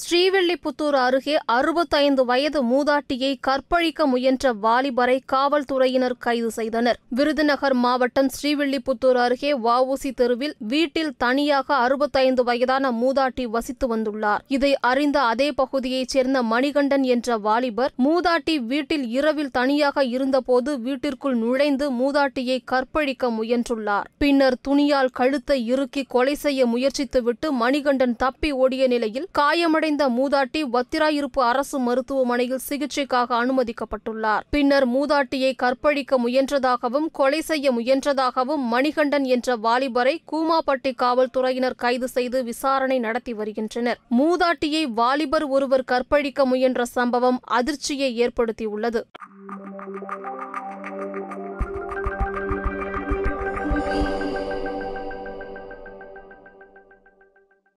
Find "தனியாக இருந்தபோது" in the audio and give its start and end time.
19.50-20.80